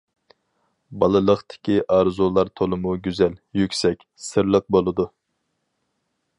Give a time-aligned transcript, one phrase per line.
[1.03, 5.09] بالىلىقتىكى ئارزۇلار تولىمۇ گۈزەل، يۈكسەك، سىرلىق بولىدۇ.